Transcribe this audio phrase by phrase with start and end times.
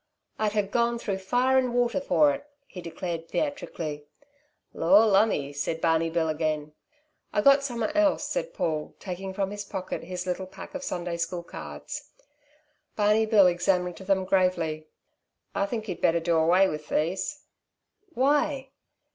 [0.39, 4.07] "I'd ha' gone through fire and water for it," he declared theatrically.
[4.73, 6.73] "Lor' lumme!" said Barney Bill again.
[7.31, 11.17] "I got summat else," said Paul, taking from his pocket his little pack of Sunday
[11.17, 12.09] school cards.
[12.95, 14.87] Barney Bill examined them gravely.
[15.53, 17.43] "I think you'd better do away with these."
[18.15, 18.69] "Why?"